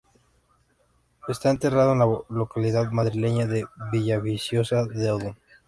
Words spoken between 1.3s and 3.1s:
enterrado en la localidad